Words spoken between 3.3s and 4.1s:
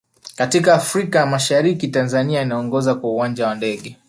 wa ndege